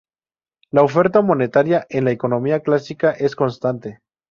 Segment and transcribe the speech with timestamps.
[0.71, 3.99] La oferta monetaria en la economía clásica es constante.